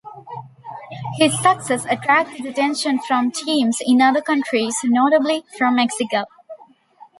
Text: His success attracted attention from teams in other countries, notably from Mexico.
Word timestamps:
His 1.19 1.39
success 1.39 1.85
attracted 1.85 2.47
attention 2.47 2.97
from 3.07 3.29
teams 3.29 3.77
in 3.85 4.01
other 4.01 4.19
countries, 4.19 4.79
notably 4.83 5.45
from 5.59 5.75
Mexico. 5.75 6.23